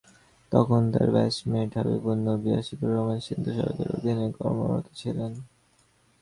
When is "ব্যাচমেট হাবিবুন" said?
1.15-2.17